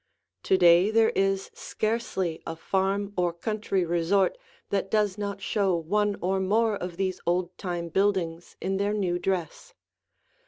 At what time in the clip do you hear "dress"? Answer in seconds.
9.19-9.75